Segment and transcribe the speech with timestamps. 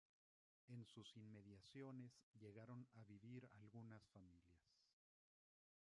[0.69, 4.63] En sus inmediaciones llegaron a vivir algunas familias.